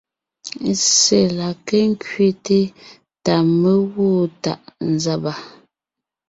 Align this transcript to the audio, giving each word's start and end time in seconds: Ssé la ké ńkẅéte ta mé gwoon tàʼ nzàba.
Ssé 0.81 1.19
la 1.37 1.49
ké 1.67 1.77
ńkẅéte 1.91 2.59
ta 3.23 3.33
mé 3.61 3.71
gwoon 3.91 4.25
tàʼ 4.43 4.61
nzàba. 4.93 5.33